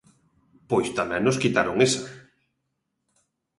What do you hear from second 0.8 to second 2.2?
tamén nos quitaron esa.